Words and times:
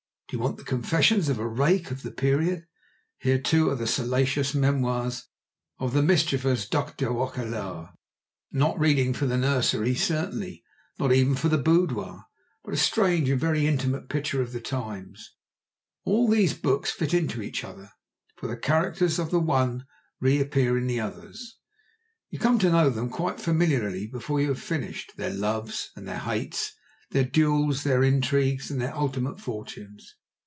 Do 0.33 0.37
you 0.37 0.43
want 0.43 0.55
the 0.55 0.63
confessions 0.63 1.27
of 1.27 1.39
a 1.39 1.45
rake 1.45 1.91
of 1.91 2.03
the 2.03 2.11
period? 2.11 2.65
Here 3.17 3.33
are 3.35 3.75
the 3.75 3.85
too 3.85 3.85
salacious 3.85 4.55
memoirs 4.55 5.25
of 5.77 5.91
the 5.91 6.01
mischievous 6.01 6.69
Duc 6.69 6.95
de 6.95 7.03
Roquelaure, 7.09 7.89
not 8.49 8.79
reading 8.79 9.13
for 9.13 9.25
the 9.25 9.35
nursery 9.35 9.93
certainly, 9.93 10.63
not 10.97 11.11
even 11.11 11.35
for 11.35 11.49
the 11.49 11.57
boudoir, 11.57 12.23
but 12.63 12.73
a 12.73 12.77
strange 12.77 13.27
and 13.29 13.41
very 13.41 13.67
intimate 13.67 14.07
picture 14.07 14.41
of 14.41 14.53
the 14.53 14.61
times. 14.61 15.35
All 16.05 16.29
these 16.29 16.53
books 16.53 16.91
fit 16.91 17.13
into 17.13 17.41
each 17.41 17.65
other, 17.65 17.91
for 18.37 18.47
the 18.47 18.55
characters 18.55 19.19
of 19.19 19.31
the 19.31 19.39
one 19.41 19.85
reappear 20.21 20.77
in 20.77 20.87
the 20.87 21.01
others. 21.01 21.57
You 22.29 22.39
come 22.39 22.57
to 22.59 22.71
know 22.71 22.89
them 22.89 23.09
quite 23.09 23.41
familiarly 23.41 24.07
before 24.07 24.39
you 24.39 24.47
have 24.47 24.61
finished, 24.63 25.11
their 25.17 25.33
loves 25.33 25.91
and 25.97 26.07
their 26.07 26.19
hates, 26.19 26.71
their 27.09 27.25
duels, 27.25 27.83
their 27.83 28.01
intrigues, 28.01 28.71
and 28.71 28.79
their 28.79 28.95
ultimate 28.95 29.41
fortunes. 29.41 30.15